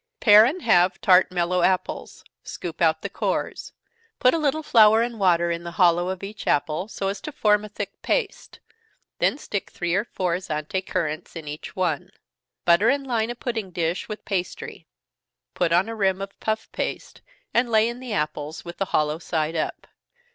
_Pare 0.19 0.45
and 0.45 0.63
halve 0.63 0.99
tart 0.99 1.31
mellow 1.31 1.61
apples, 1.61 2.23
scoop 2.41 2.81
out 2.81 3.03
the 3.03 3.07
cores. 3.09 3.71
Put 4.17 4.33
a 4.33 4.39
little 4.39 4.63
flour 4.63 5.03
and 5.03 5.19
water 5.19 5.51
in 5.51 5.63
the 5.63 5.73
hollow 5.77 6.09
of 6.09 6.23
each 6.23 6.47
apple, 6.47 6.87
so 6.87 7.07
as 7.07 7.21
to 7.21 7.31
form 7.31 7.63
a 7.63 7.69
thick 7.69 8.01
paste 8.01 8.59
then 9.19 9.37
stick 9.37 9.69
three 9.69 9.93
or 9.93 10.03
four 10.05 10.37
Zante 10.39 10.81
currants 10.83 11.35
in 11.35 11.47
each 11.47 11.75
one. 11.75 12.09
Butter 12.65 12.89
and 12.89 13.05
line 13.05 13.29
a 13.29 13.35
pudding 13.35 13.69
dish 13.69 14.09
with 14.09 14.25
pastry, 14.25 14.87
put 15.53 15.71
on 15.71 15.87
a 15.87 15.93
rim 15.93 16.19
of 16.19 16.39
puff 16.39 16.71
paste, 16.71 17.21
and 17.53 17.69
lay 17.69 17.87
in 17.87 17.99
the 17.99 18.11
apples, 18.11 18.65
with 18.65 18.77
the 18.77 18.85
hollow 18.85 19.19
side 19.19 19.55
up. 19.55 19.85